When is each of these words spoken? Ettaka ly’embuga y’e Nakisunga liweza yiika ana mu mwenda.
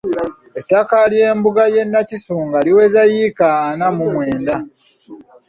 Ettaka 0.59 0.95
ly’embuga 1.11 1.63
y’e 1.73 1.83
Nakisunga 1.85 2.57
liweza 2.65 3.01
yiika 3.11 3.47
ana 3.69 3.87
mu 3.97 4.05
mwenda. 4.13 4.55